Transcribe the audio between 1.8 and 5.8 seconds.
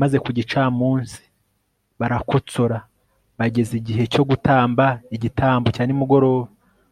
barakotsora bageza igihe cyo gutamba igitambo